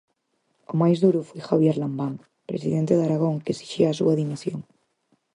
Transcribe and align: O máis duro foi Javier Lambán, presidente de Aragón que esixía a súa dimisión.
O 0.71 0.73
máis 0.81 0.97
duro 1.03 1.19
foi 1.29 1.39
Javier 1.47 1.75
Lambán, 1.79 2.13
presidente 2.51 2.93
de 2.95 3.05
Aragón 3.07 3.35
que 3.43 3.53
esixía 3.55 3.87
a 3.89 3.97
súa 3.99 4.17
dimisión. 4.21 4.59